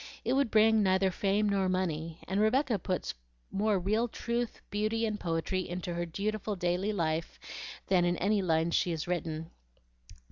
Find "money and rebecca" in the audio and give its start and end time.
1.69-2.79